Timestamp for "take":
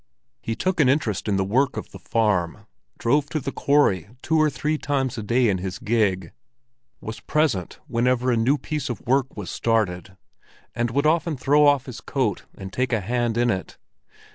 12.73-12.91